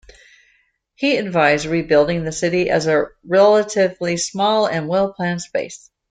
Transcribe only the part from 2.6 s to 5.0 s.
as a relatively small and